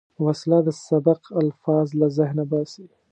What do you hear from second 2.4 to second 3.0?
باسي